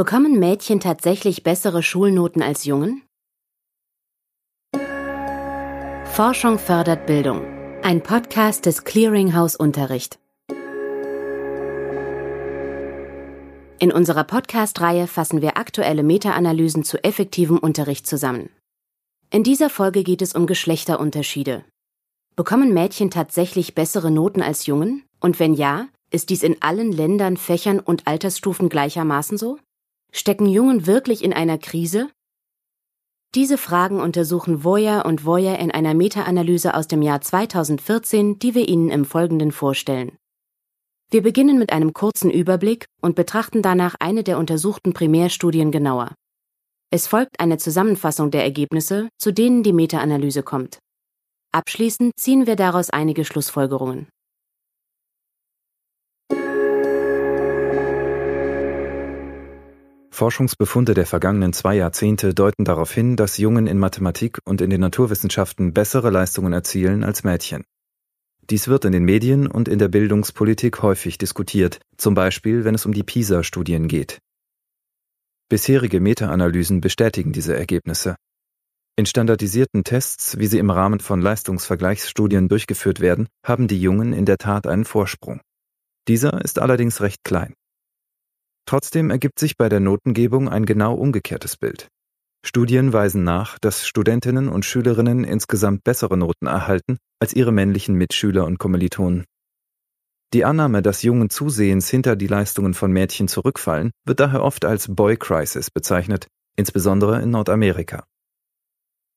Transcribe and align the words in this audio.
Bekommen 0.00 0.38
Mädchen 0.38 0.80
tatsächlich 0.80 1.42
bessere 1.42 1.82
Schulnoten 1.82 2.42
als 2.42 2.64
Jungen? 2.64 3.02
Forschung 6.06 6.58
fördert 6.58 7.04
Bildung. 7.04 7.44
Ein 7.82 8.02
Podcast 8.02 8.64
des 8.64 8.84
Clearinghouse 8.84 9.56
Unterricht. 9.56 10.18
In 13.78 13.92
unserer 13.92 14.24
Podcast-Reihe 14.24 15.06
fassen 15.06 15.42
wir 15.42 15.58
aktuelle 15.58 16.02
Meta-Analysen 16.02 16.82
zu 16.82 17.04
effektivem 17.04 17.58
Unterricht 17.58 18.06
zusammen. 18.06 18.48
In 19.28 19.42
dieser 19.42 19.68
Folge 19.68 20.02
geht 20.02 20.22
es 20.22 20.34
um 20.34 20.46
Geschlechterunterschiede. 20.46 21.62
Bekommen 22.36 22.72
Mädchen 22.72 23.10
tatsächlich 23.10 23.74
bessere 23.74 24.10
Noten 24.10 24.40
als 24.40 24.64
Jungen? 24.64 25.04
Und 25.20 25.38
wenn 25.38 25.52
ja, 25.52 25.88
ist 26.10 26.30
dies 26.30 26.42
in 26.42 26.62
allen 26.62 26.90
Ländern, 26.90 27.36
Fächern 27.36 27.80
und 27.80 28.06
Altersstufen 28.06 28.70
gleichermaßen 28.70 29.36
so? 29.36 29.58
Stecken 30.12 30.46
Jungen 30.46 30.86
wirklich 30.86 31.22
in 31.22 31.32
einer 31.32 31.56
Krise? 31.56 32.10
Diese 33.36 33.56
Fragen 33.58 34.00
untersuchen 34.00 34.64
Voya 34.64 35.02
und 35.02 35.24
Voya 35.24 35.54
in 35.54 35.70
einer 35.70 35.94
Meta-Analyse 35.94 36.74
aus 36.74 36.88
dem 36.88 37.00
Jahr 37.00 37.20
2014, 37.20 38.40
die 38.40 38.56
wir 38.56 38.68
Ihnen 38.68 38.90
im 38.90 39.04
Folgenden 39.04 39.52
vorstellen. 39.52 40.16
Wir 41.12 41.22
beginnen 41.22 41.58
mit 41.58 41.72
einem 41.72 41.92
kurzen 41.92 42.30
Überblick 42.30 42.86
und 43.00 43.14
betrachten 43.14 43.62
danach 43.62 43.94
eine 44.00 44.24
der 44.24 44.38
untersuchten 44.38 44.94
Primärstudien 44.94 45.70
genauer. 45.70 46.14
Es 46.90 47.06
folgt 47.06 47.38
eine 47.38 47.58
Zusammenfassung 47.58 48.32
der 48.32 48.42
Ergebnisse, 48.42 49.08
zu 49.16 49.32
denen 49.32 49.62
die 49.62 49.72
Meta-Analyse 49.72 50.42
kommt. 50.42 50.80
Abschließend 51.52 52.14
ziehen 52.16 52.48
wir 52.48 52.56
daraus 52.56 52.90
einige 52.90 53.24
Schlussfolgerungen. 53.24 54.08
Forschungsbefunde 60.10 60.94
der 60.94 61.06
vergangenen 61.06 61.52
zwei 61.52 61.76
Jahrzehnte 61.76 62.34
deuten 62.34 62.64
darauf 62.64 62.92
hin, 62.92 63.16
dass 63.16 63.38
Jungen 63.38 63.66
in 63.66 63.78
Mathematik 63.78 64.38
und 64.44 64.60
in 64.60 64.70
den 64.70 64.80
Naturwissenschaften 64.80 65.72
bessere 65.72 66.10
Leistungen 66.10 66.52
erzielen 66.52 67.04
als 67.04 67.24
Mädchen. 67.24 67.64
Dies 68.50 68.66
wird 68.66 68.84
in 68.84 68.92
den 68.92 69.04
Medien 69.04 69.46
und 69.46 69.68
in 69.68 69.78
der 69.78 69.88
Bildungspolitik 69.88 70.82
häufig 70.82 71.18
diskutiert, 71.18 71.78
zum 71.96 72.14
Beispiel 72.14 72.64
wenn 72.64 72.74
es 72.74 72.84
um 72.84 72.92
die 72.92 73.04
PISA-Studien 73.04 73.86
geht. 73.86 74.18
Bisherige 75.48 76.00
Meta-Analysen 76.00 76.80
bestätigen 76.80 77.32
diese 77.32 77.56
Ergebnisse. 77.56 78.16
In 78.96 79.06
standardisierten 79.06 79.84
Tests, 79.84 80.38
wie 80.38 80.46
sie 80.46 80.58
im 80.58 80.70
Rahmen 80.70 81.00
von 81.00 81.20
Leistungsvergleichsstudien 81.20 82.48
durchgeführt 82.48 83.00
werden, 83.00 83.28
haben 83.44 83.68
die 83.68 83.80
Jungen 83.80 84.12
in 84.12 84.26
der 84.26 84.38
Tat 84.38 84.66
einen 84.66 84.84
Vorsprung. 84.84 85.40
Dieser 86.08 86.44
ist 86.44 86.58
allerdings 86.58 87.00
recht 87.00 87.24
klein. 87.24 87.54
Trotzdem 88.70 89.10
ergibt 89.10 89.40
sich 89.40 89.56
bei 89.56 89.68
der 89.68 89.80
Notengebung 89.80 90.48
ein 90.48 90.64
genau 90.64 90.94
umgekehrtes 90.94 91.56
Bild. 91.56 91.88
Studien 92.46 92.92
weisen 92.92 93.24
nach, 93.24 93.58
dass 93.58 93.84
Studentinnen 93.84 94.48
und 94.48 94.64
Schülerinnen 94.64 95.24
insgesamt 95.24 95.82
bessere 95.82 96.16
Noten 96.16 96.46
erhalten 96.46 96.98
als 97.18 97.34
ihre 97.34 97.50
männlichen 97.50 97.96
Mitschüler 97.96 98.46
und 98.46 98.60
Kommilitonen. 98.60 99.24
Die 100.32 100.44
Annahme, 100.44 100.82
dass 100.82 101.02
Jungen 101.02 101.30
zusehends 101.30 101.90
hinter 101.90 102.14
die 102.14 102.28
Leistungen 102.28 102.74
von 102.74 102.92
Mädchen 102.92 103.26
zurückfallen, 103.26 103.90
wird 104.06 104.20
daher 104.20 104.44
oft 104.44 104.64
als 104.64 104.86
Boy 104.86 105.16
Crisis 105.16 105.72
bezeichnet, 105.72 106.28
insbesondere 106.54 107.20
in 107.22 107.30
Nordamerika. 107.30 108.04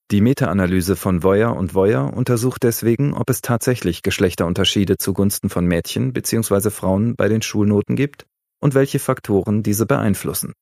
Die 0.10 0.22
Meta-Analyse 0.22 0.96
von 0.96 1.22
Voyer 1.22 1.56
und 1.56 1.76
Voyer 1.76 2.12
untersucht 2.12 2.64
deswegen, 2.64 3.14
ob 3.14 3.30
es 3.30 3.44
tatsächlich 3.44 4.02
Geschlechterunterschiede 4.02 4.98
zugunsten 4.98 5.52
von 5.52 5.68
Mädchen 5.68 6.12
bzw. 6.12 6.72
Frauen 6.72 7.16
bei 7.16 7.28
den 7.28 7.44
Schulnoten 7.44 7.96
gibt 7.96 8.26
und 8.64 8.74
welche 8.74 8.98
Faktoren 8.98 9.62
diese 9.62 9.86
beeinflussen. 9.86 10.54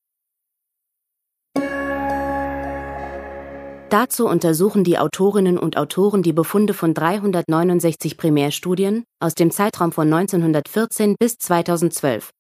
Dazu 3.90 4.26
untersuchen 4.26 4.84
die 4.84 4.98
Autorinnen 4.98 5.58
und 5.60 5.78
Autoren 5.78 6.24
die 6.24 6.34
Befunde 6.34 6.74
von 6.74 6.94
369 6.94 8.17
Primärstudien 8.17 9.04
aus 9.20 9.36
dem 9.36 9.52
Zeitraum 9.52 9.92
von 9.92 10.11
1914 10.11 11.16
bis 11.20 11.38
2012, 11.38 12.32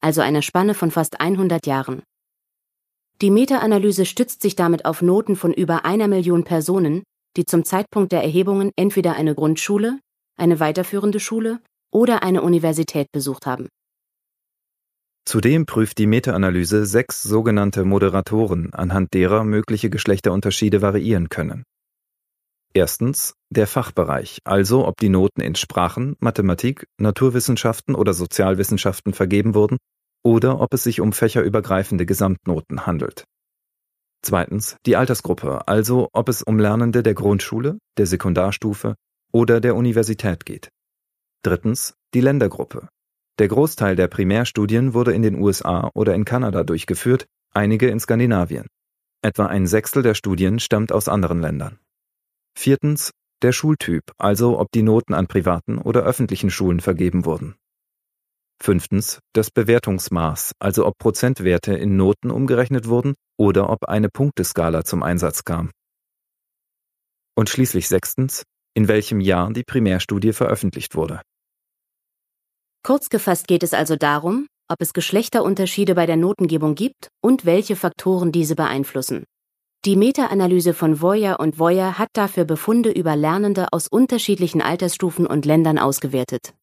also 0.00 0.20
einer 0.20 0.42
Spanne 0.42 0.74
von 0.74 0.90
fast 0.90 1.20
100 1.20 1.66
Jahren. 1.66 2.02
Die 3.20 3.30
Meta-Analyse 3.30 4.04
stützt 4.04 4.42
sich 4.42 4.54
damit 4.54 4.84
auf 4.84 5.02
Noten 5.02 5.34
von 5.34 5.52
über 5.52 5.84
einer 5.84 6.06
Million 6.06 6.44
Personen, 6.44 7.02
die 7.36 7.46
zum 7.46 7.64
Zeitpunkt 7.64 8.12
der 8.12 8.22
Erhebungen 8.22 8.70
entweder 8.76 9.14
eine 9.14 9.34
Grundschule, 9.34 9.98
eine 10.38 10.60
weiterführende 10.60 11.18
Schule 11.18 11.58
oder 11.90 12.22
eine 12.22 12.42
Universität 12.42 13.10
besucht 13.12 13.46
haben. 13.46 13.68
Zudem 15.28 15.66
prüft 15.66 15.98
die 15.98 16.06
Meta-Analyse 16.06 16.86
sechs 16.86 17.22
sogenannte 17.22 17.84
Moderatoren, 17.84 18.72
anhand 18.72 19.12
derer 19.12 19.44
mögliche 19.44 19.90
Geschlechterunterschiede 19.90 20.80
variieren 20.80 21.28
können. 21.28 21.64
Erstens 22.72 23.34
der 23.50 23.66
Fachbereich, 23.66 24.38
also 24.44 24.88
ob 24.88 24.96
die 24.96 25.10
Noten 25.10 25.42
in 25.42 25.54
Sprachen, 25.54 26.16
Mathematik, 26.18 26.86
Naturwissenschaften 26.96 27.94
oder 27.94 28.14
Sozialwissenschaften 28.14 29.12
vergeben 29.12 29.54
wurden 29.54 29.76
oder 30.24 30.62
ob 30.62 30.72
es 30.72 30.84
sich 30.84 31.02
um 31.02 31.12
fächerübergreifende 31.12 32.06
Gesamtnoten 32.06 32.86
handelt. 32.86 33.24
Zweitens 34.22 34.78
die 34.86 34.96
Altersgruppe, 34.96 35.68
also 35.68 36.08
ob 36.14 36.30
es 36.30 36.42
um 36.42 36.58
Lernende 36.58 37.02
der 37.02 37.12
Grundschule, 37.12 37.76
der 37.98 38.06
Sekundarstufe 38.06 38.94
oder 39.30 39.60
der 39.60 39.76
Universität 39.76 40.46
geht. 40.46 40.70
Drittens 41.42 41.92
die 42.14 42.22
Ländergruppe, 42.22 42.88
der 43.38 43.48
Großteil 43.48 43.96
der 43.96 44.08
Primärstudien 44.08 44.94
wurde 44.94 45.12
in 45.12 45.22
den 45.22 45.40
USA 45.40 45.90
oder 45.94 46.14
in 46.14 46.24
Kanada 46.24 46.64
durchgeführt, 46.64 47.26
einige 47.52 47.88
in 47.88 48.00
Skandinavien. 48.00 48.66
Etwa 49.22 49.46
ein 49.46 49.66
Sechstel 49.66 50.02
der 50.02 50.14
Studien 50.14 50.60
stammt 50.60 50.92
aus 50.92 51.08
anderen 51.08 51.40
Ländern. 51.40 51.78
Viertens 52.56 53.12
der 53.42 53.52
Schultyp, 53.52 54.02
also 54.18 54.58
ob 54.58 54.72
die 54.72 54.82
Noten 54.82 55.14
an 55.14 55.28
privaten 55.28 55.78
oder 55.78 56.02
öffentlichen 56.02 56.50
Schulen 56.50 56.80
vergeben 56.80 57.24
wurden. 57.24 57.54
Fünftens 58.60 59.20
das 59.32 59.52
Bewertungsmaß, 59.52 60.52
also 60.58 60.84
ob 60.86 60.98
Prozentwerte 60.98 61.74
in 61.74 61.96
Noten 61.96 62.30
umgerechnet 62.32 62.88
wurden 62.88 63.14
oder 63.36 63.70
ob 63.70 63.84
eine 63.84 64.08
Punkteskala 64.08 64.84
zum 64.84 65.04
Einsatz 65.04 65.44
kam. 65.44 65.70
Und 67.36 67.48
schließlich 67.48 67.86
sechstens, 67.86 68.42
in 68.74 68.88
welchem 68.88 69.20
Jahr 69.20 69.52
die 69.52 69.62
Primärstudie 69.62 70.32
veröffentlicht 70.32 70.96
wurde. 70.96 71.22
Kurz 72.88 73.10
gefasst 73.10 73.48
geht 73.48 73.62
es 73.62 73.74
also 73.74 73.96
darum, 73.96 74.46
ob 74.66 74.80
es 74.80 74.94
Geschlechterunterschiede 74.94 75.94
bei 75.94 76.06
der 76.06 76.16
Notengebung 76.16 76.74
gibt 76.74 77.08
und 77.22 77.44
welche 77.44 77.76
Faktoren 77.76 78.32
diese 78.32 78.56
beeinflussen. 78.56 79.24
Die 79.84 79.94
Meta-Analyse 79.94 80.72
von 80.72 81.02
Voyer 81.02 81.38
und 81.38 81.58
Voyer 81.58 81.98
hat 81.98 82.08
dafür 82.14 82.46
Befunde 82.46 82.90
über 82.90 83.14
Lernende 83.14 83.66
aus 83.72 83.88
unterschiedlichen 83.88 84.62
Altersstufen 84.62 85.26
und 85.26 85.44
Ländern 85.44 85.78
ausgewertet. 85.78 86.54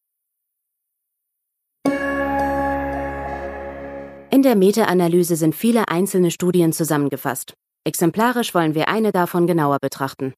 In 4.32 4.42
der 4.42 4.56
Meta-Analyse 4.56 5.36
sind 5.36 5.54
viele 5.54 5.86
einzelne 5.86 6.32
Studien 6.32 6.72
zusammengefasst. 6.72 7.54
Exemplarisch 7.84 8.52
wollen 8.52 8.74
wir 8.74 8.88
eine 8.88 9.12
davon 9.12 9.46
genauer 9.46 9.78
betrachten. 9.80 10.34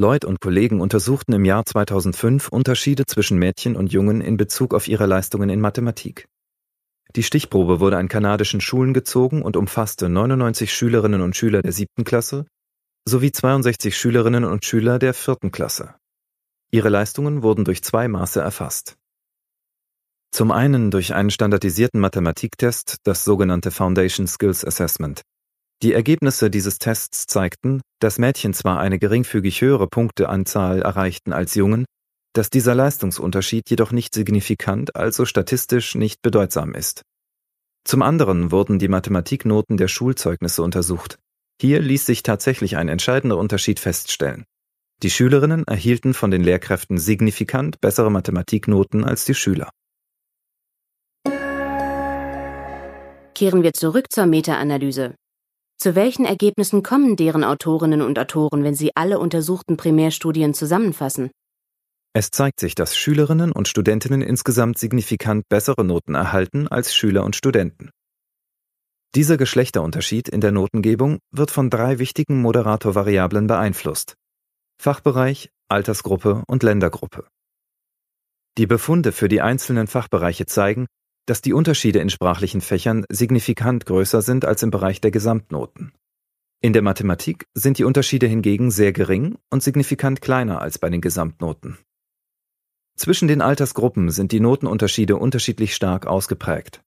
Lloyd 0.00 0.24
und 0.24 0.40
Kollegen 0.40 0.80
untersuchten 0.80 1.34
im 1.34 1.44
Jahr 1.44 1.66
2005 1.66 2.48
Unterschiede 2.48 3.04
zwischen 3.04 3.38
Mädchen 3.38 3.76
und 3.76 3.92
Jungen 3.92 4.22
in 4.22 4.38
Bezug 4.38 4.72
auf 4.72 4.88
ihre 4.88 5.04
Leistungen 5.04 5.50
in 5.50 5.60
Mathematik. 5.60 6.26
Die 7.16 7.22
Stichprobe 7.22 7.80
wurde 7.80 7.98
an 7.98 8.08
kanadischen 8.08 8.62
Schulen 8.62 8.94
gezogen 8.94 9.42
und 9.42 9.58
umfasste 9.58 10.08
99 10.08 10.72
Schülerinnen 10.72 11.20
und 11.20 11.36
Schüler 11.36 11.60
der 11.60 11.72
siebten 11.72 12.04
Klasse 12.04 12.46
sowie 13.06 13.30
62 13.30 13.94
Schülerinnen 13.94 14.44
und 14.44 14.64
Schüler 14.64 14.98
der 14.98 15.12
vierten 15.12 15.52
Klasse. 15.52 15.96
Ihre 16.70 16.88
Leistungen 16.88 17.42
wurden 17.42 17.66
durch 17.66 17.82
zwei 17.82 18.08
Maße 18.08 18.40
erfasst. 18.40 18.96
Zum 20.30 20.50
einen 20.50 20.90
durch 20.90 21.12
einen 21.12 21.30
standardisierten 21.30 22.00
Mathematiktest, 22.00 23.00
das 23.02 23.24
sogenannte 23.24 23.70
Foundation 23.70 24.26
Skills 24.26 24.64
Assessment. 24.64 25.20
Die 25.82 25.94
Ergebnisse 25.94 26.50
dieses 26.50 26.78
Tests 26.78 27.26
zeigten, 27.26 27.80
dass 28.00 28.18
Mädchen 28.18 28.52
zwar 28.52 28.80
eine 28.80 28.98
geringfügig 28.98 29.62
höhere 29.62 29.86
Punkteanzahl 29.86 30.82
erreichten 30.82 31.32
als 31.32 31.54
Jungen, 31.54 31.86
dass 32.34 32.50
dieser 32.50 32.74
Leistungsunterschied 32.74 33.70
jedoch 33.70 33.90
nicht 33.90 34.14
signifikant, 34.14 34.94
also 34.94 35.24
statistisch 35.24 35.94
nicht 35.94 36.20
bedeutsam 36.20 36.74
ist. 36.74 37.02
Zum 37.84 38.02
anderen 38.02 38.50
wurden 38.52 38.78
die 38.78 38.88
Mathematiknoten 38.88 39.78
der 39.78 39.88
Schulzeugnisse 39.88 40.62
untersucht. 40.62 41.18
Hier 41.60 41.80
ließ 41.80 42.04
sich 42.04 42.22
tatsächlich 42.22 42.76
ein 42.76 42.88
entscheidender 42.88 43.38
Unterschied 43.38 43.80
feststellen. 43.80 44.44
Die 45.02 45.10
Schülerinnen 45.10 45.66
erhielten 45.66 46.12
von 46.12 46.30
den 46.30 46.44
Lehrkräften 46.44 46.98
signifikant 46.98 47.80
bessere 47.80 48.10
Mathematiknoten 48.10 49.02
als 49.02 49.24
die 49.24 49.34
Schüler. 49.34 49.70
Kehren 53.34 53.62
wir 53.62 53.72
zurück 53.72 54.12
zur 54.12 54.26
Meta-Analyse. 54.26 55.14
Zu 55.80 55.94
welchen 55.94 56.26
Ergebnissen 56.26 56.82
kommen 56.82 57.16
deren 57.16 57.42
Autorinnen 57.42 58.02
und 58.02 58.18
Autoren, 58.18 58.64
wenn 58.64 58.74
sie 58.74 58.94
alle 58.96 59.18
untersuchten 59.18 59.78
Primärstudien 59.78 60.52
zusammenfassen? 60.52 61.30
Es 62.12 62.30
zeigt 62.30 62.60
sich, 62.60 62.74
dass 62.74 62.94
Schülerinnen 62.94 63.50
und 63.50 63.66
Studentinnen 63.66 64.20
insgesamt 64.20 64.76
signifikant 64.76 65.48
bessere 65.48 65.82
Noten 65.82 66.14
erhalten 66.14 66.68
als 66.68 66.94
Schüler 66.94 67.24
und 67.24 67.34
Studenten. 67.34 67.88
Dieser 69.14 69.38
Geschlechterunterschied 69.38 70.28
in 70.28 70.42
der 70.42 70.52
Notengebung 70.52 71.18
wird 71.30 71.50
von 71.50 71.70
drei 71.70 71.98
wichtigen 71.98 72.42
Moderatorvariablen 72.42 73.46
beeinflusst. 73.46 74.16
Fachbereich, 74.78 75.48
Altersgruppe 75.68 76.44
und 76.46 76.62
Ländergruppe. 76.62 77.26
Die 78.58 78.66
Befunde 78.66 79.12
für 79.12 79.28
die 79.28 79.40
einzelnen 79.40 79.86
Fachbereiche 79.86 80.44
zeigen, 80.44 80.88
dass 81.26 81.42
die 81.42 81.52
Unterschiede 81.52 81.98
in 81.98 82.10
sprachlichen 82.10 82.60
Fächern 82.60 83.04
signifikant 83.10 83.86
größer 83.86 84.22
sind 84.22 84.44
als 84.44 84.62
im 84.62 84.70
Bereich 84.70 85.00
der 85.00 85.10
Gesamtnoten. 85.10 85.92
In 86.62 86.72
der 86.72 86.82
Mathematik 86.82 87.46
sind 87.54 87.78
die 87.78 87.84
Unterschiede 87.84 88.26
hingegen 88.26 88.70
sehr 88.70 88.92
gering 88.92 89.38
und 89.50 89.62
signifikant 89.62 90.20
kleiner 90.20 90.60
als 90.60 90.78
bei 90.78 90.90
den 90.90 91.00
Gesamtnoten. 91.00 91.78
Zwischen 92.96 93.28
den 93.28 93.40
Altersgruppen 93.40 94.10
sind 94.10 94.30
die 94.30 94.40
Notenunterschiede 94.40 95.16
unterschiedlich 95.16 95.74
stark 95.74 96.06
ausgeprägt. 96.06 96.82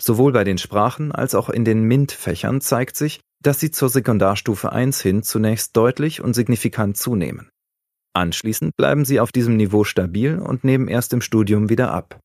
Sowohl 0.00 0.32
bei 0.32 0.44
den 0.44 0.56
Sprachen 0.56 1.12
als 1.12 1.34
auch 1.34 1.50
in 1.50 1.66
den 1.66 1.82
MINT-Fächern 1.84 2.62
zeigt 2.62 2.96
sich, 2.96 3.20
dass 3.42 3.60
sie 3.60 3.70
zur 3.70 3.90
Sekundarstufe 3.90 4.72
1 4.72 5.00
hin 5.02 5.22
zunächst 5.22 5.76
deutlich 5.76 6.22
und 6.22 6.32
signifikant 6.34 6.96
zunehmen. 6.96 7.50
Anschließend 8.14 8.76
bleiben 8.76 9.04
sie 9.04 9.20
auf 9.20 9.30
diesem 9.30 9.56
Niveau 9.56 9.84
stabil 9.84 10.38
und 10.38 10.64
nehmen 10.64 10.88
erst 10.88 11.12
im 11.12 11.20
Studium 11.20 11.68
wieder 11.68 11.92
ab. 11.92 12.18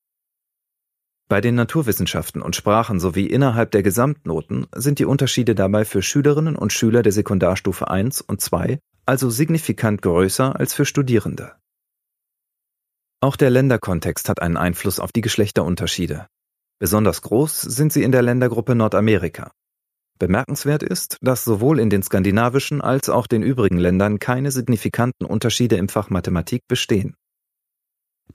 Bei 1.30 1.42
den 1.42 1.56
Naturwissenschaften 1.56 2.42
und 2.42 2.56
Sprachen 2.56 3.00
sowie 3.00 3.28
innerhalb 3.28 3.72
der 3.72 3.84
Gesamtnoten 3.84 4.68
sind 4.74 5.00
die 5.00 5.06
Unterschiede 5.06 5.56
dabei 5.56 5.84
für 5.84 6.02
Schülerinnen 6.02 6.56
und 6.56 6.72
Schüler 6.72 7.04
der 7.04 7.12
Sekundarstufe 7.12 7.90
1 7.90 8.22
und 8.22 8.40
2 8.40 8.80
also 9.08 9.30
signifikant 9.30 10.02
größer 10.02 10.60
als 10.60 10.74
für 10.74 10.86
Studierende. 10.86 11.56
Auch 13.22 13.38
der 13.38 13.50
Länderkontext 13.50 14.30
hat 14.30 14.42
einen 14.42 14.58
Einfluss 14.58 15.00
auf 15.00 15.12
die 15.12 15.22
Geschlechterunterschiede. 15.22 16.28
Besonders 16.78 17.22
groß 17.22 17.62
sind 17.62 17.94
sie 17.94 18.04
in 18.04 18.12
der 18.12 18.22
Ländergruppe 18.22 18.76
Nordamerika. 18.76 19.52
Bemerkenswert 20.20 20.84
ist, 20.84 21.18
dass 21.22 21.46
sowohl 21.46 21.80
in 21.80 21.90
den 21.90 22.04
skandinavischen 22.04 22.82
als 22.82 23.10
auch 23.10 23.28
den 23.28 23.44
übrigen 23.44 23.78
Ländern 23.78 24.20
keine 24.20 24.52
signifikanten 24.52 25.26
Unterschiede 25.26 25.78
im 25.78 25.90
Fach 25.90 26.10
Mathematik 26.10 26.68
bestehen. 26.68 27.16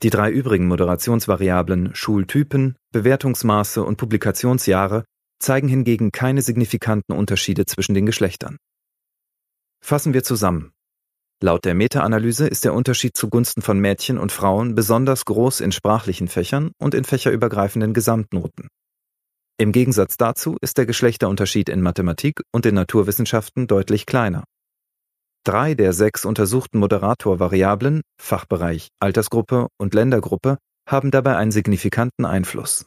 Die 0.01 0.09
drei 0.09 0.31
übrigen 0.31 0.67
Moderationsvariablen 0.67 1.95
Schultypen, 1.95 2.75
Bewertungsmaße 2.91 3.83
und 3.83 3.97
Publikationsjahre 3.97 5.05
zeigen 5.39 5.67
hingegen 5.67 6.11
keine 6.11 6.41
signifikanten 6.41 7.13
Unterschiede 7.15 7.65
zwischen 7.65 7.93
den 7.93 8.05
Geschlechtern. 8.05 8.57
Fassen 9.83 10.13
wir 10.13 10.23
zusammen. 10.23 10.71
Laut 11.41 11.65
der 11.65 11.75
Meta-Analyse 11.75 12.47
ist 12.47 12.63
der 12.63 12.73
Unterschied 12.73 13.17
zugunsten 13.17 13.61
von 13.61 13.77
Mädchen 13.77 14.17
und 14.17 14.31
Frauen 14.31 14.75
besonders 14.75 15.25
groß 15.25 15.59
in 15.59 15.73
sprachlichen 15.73 16.29
Fächern 16.29 16.71
und 16.79 16.93
in 16.93 17.03
fächerübergreifenden 17.03 17.93
Gesamtnoten. 17.93 18.69
Im 19.57 19.73
Gegensatz 19.73 20.15
dazu 20.17 20.57
ist 20.61 20.77
der 20.77 20.85
Geschlechterunterschied 20.85 21.67
in 21.67 21.81
Mathematik 21.81 22.41
und 22.53 22.65
den 22.65 22.75
Naturwissenschaften 22.75 23.67
deutlich 23.67 24.05
kleiner. 24.05 24.45
Drei 25.45 25.73
der 25.75 25.91
sechs 25.91 26.23
untersuchten 26.23 26.79
Moderatorvariablen 26.79 28.01
Fachbereich, 28.17 28.87
Altersgruppe 29.01 29.67
und 29.77 29.93
Ländergruppe 29.93 30.57
haben 30.87 31.11
dabei 31.11 31.35
einen 31.35 31.51
signifikanten 31.51 32.23
Einfluss. 32.23 32.85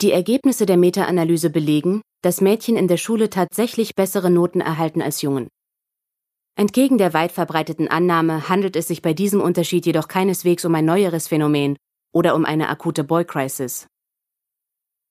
Die 0.00 0.12
Ergebnisse 0.12 0.64
der 0.64 0.78
Meta-Analyse 0.78 1.50
belegen, 1.50 2.00
dass 2.22 2.40
Mädchen 2.40 2.78
in 2.78 2.88
der 2.88 2.96
Schule 2.96 3.28
tatsächlich 3.28 3.94
bessere 3.94 4.30
Noten 4.30 4.62
erhalten 4.62 5.02
als 5.02 5.20
Jungen. 5.20 5.48
Entgegen 6.56 6.96
der 6.96 7.12
weit 7.12 7.32
verbreiteten 7.32 7.88
Annahme 7.88 8.48
handelt 8.48 8.76
es 8.76 8.88
sich 8.88 9.02
bei 9.02 9.12
diesem 9.12 9.42
Unterschied 9.42 9.84
jedoch 9.84 10.08
keineswegs 10.08 10.64
um 10.64 10.74
ein 10.74 10.86
neueres 10.86 11.28
Phänomen 11.28 11.76
oder 12.14 12.34
um 12.34 12.46
eine 12.46 12.70
akute 12.70 13.04
Boy 13.04 13.26
Crisis. 13.26 13.86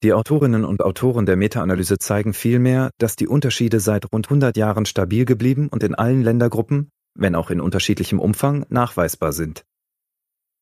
Die 0.04 0.14
Autorinnen 0.14 0.64
und 0.64 0.84
Autoren 0.84 1.26
der 1.26 1.38
Meta-Analyse 1.38 1.98
zeigen 1.98 2.34
vielmehr, 2.34 2.92
dass 3.00 3.16
die 3.16 3.28
Unterschiede 3.28 3.80
seit 3.80 4.12
rund 4.14 4.28
100 4.28 4.56
Jahren 4.56 4.86
stabil 4.86 5.26
geblieben 5.26 5.70
und 5.70 5.82
in 5.82 5.96
allen 5.96 6.22
Ländergruppen, 6.22 6.90
wenn 7.16 7.34
auch 7.34 7.50
in 7.50 7.60
unterschiedlichem 7.60 8.20
Umfang, 8.20 8.64
nachweisbar 8.70 9.34
sind. 9.34 9.64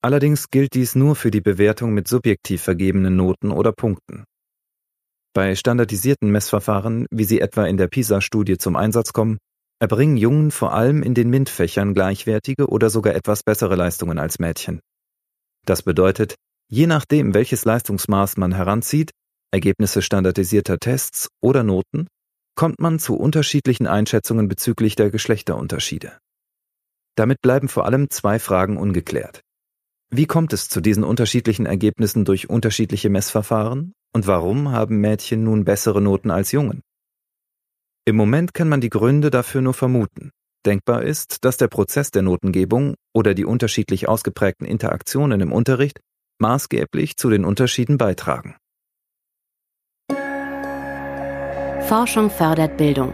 Allerdings 0.02 0.52
gilt 0.52 0.74
dies 0.74 0.96
nur 0.96 1.18
für 1.18 1.32
die 1.32 1.42
Bewertung 1.42 1.94
mit 1.94 2.08
subjektiv 2.08 2.62
vergebenen 2.62 3.18
Noten 3.18 3.52
oder 3.52 3.74
Punkten. 3.74 4.24
Bei 5.34 5.54
standardisierten 5.56 6.32
Messverfahren, 6.32 7.06
wie 7.12 7.26
sie 7.26 7.42
etwa 7.42 7.66
in 7.66 7.76
der 7.76 7.90
PISA-Studie 7.90 8.58
zum 8.58 8.78
Einsatz 8.78 9.12
kommen, 9.12 9.38
erbringen 9.80 10.16
Jungen 10.16 10.52
vor 10.52 10.74
allem 10.74 11.04
in 11.04 11.14
den 11.14 11.30
MINT-Fächern 11.30 11.94
gleichwertige 11.94 12.68
oder 12.68 12.90
sogar 12.90 13.16
etwas 13.16 13.44
bessere 13.44 13.76
Leistungen 13.76 14.18
als 14.18 14.40
Mädchen. 14.40 14.80
Das 15.66 15.82
bedeutet, 15.82 16.36
je 16.70 16.88
nachdem, 16.88 17.34
welches 17.34 17.66
Leistungsmaß 17.66 18.38
man 18.38 18.54
heranzieht, 18.54 19.12
Ergebnisse 19.52 20.02
standardisierter 20.02 20.80
Tests 20.80 21.30
oder 21.42 21.64
Noten, 21.64 22.08
kommt 22.56 22.80
man 22.80 23.00
zu 23.00 23.16
unterschiedlichen 23.16 23.88
Einschätzungen 23.88 24.48
bezüglich 24.48 24.96
der 24.96 25.12
Geschlechterunterschiede. 25.12 26.18
Damit 27.16 27.42
bleiben 27.42 27.68
vor 27.68 27.86
allem 27.86 28.10
zwei 28.10 28.40
Fragen 28.40 28.78
ungeklärt. 28.78 29.42
Wie 30.12 30.26
kommt 30.26 30.54
es 30.54 30.70
zu 30.70 30.82
diesen 30.82 31.04
unterschiedlichen 31.04 31.66
Ergebnissen 31.66 32.26
durch 32.26 32.50
unterschiedliche 32.50 33.10
Messverfahren 33.10 33.94
und 34.14 34.28
warum 34.28 34.72
haben 34.72 35.02
Mädchen 35.02 35.44
nun 35.44 35.66
bessere 35.66 36.02
Noten 36.02 36.32
als 36.32 36.52
Jungen? 36.52 36.82
Im 38.06 38.16
Moment 38.16 38.54
kann 38.54 38.70
man 38.70 38.82
die 38.82 38.90
Gründe 38.90 39.32
dafür 39.32 39.62
nur 39.62 39.74
vermuten. 39.74 40.32
Denkbar 40.66 41.04
ist, 41.04 41.44
dass 41.44 41.58
der 41.58 41.68
Prozess 41.68 42.12
der 42.12 42.22
Notengebung 42.22 42.96
oder 43.14 43.34
die 43.34 43.46
unterschiedlich 43.46 44.08
ausgeprägten 44.08 44.66
Interaktionen 44.66 45.42
im 45.42 45.52
Unterricht 45.52 46.00
maßgeblich 46.40 47.18
zu 47.18 47.30
den 47.30 47.46
Unterschieden 47.46 47.98
beitragen. 47.98 48.56
Forschung 51.88 52.30
fördert 52.32 52.78
Bildung. 52.78 53.14